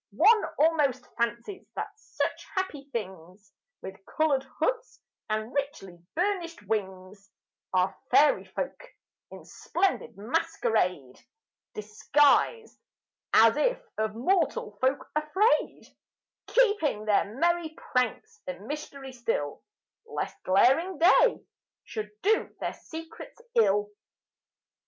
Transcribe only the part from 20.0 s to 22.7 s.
Lest glaring day should do